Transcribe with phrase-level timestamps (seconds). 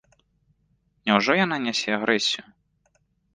[1.09, 2.45] Няўжо яна нясе агрэсію?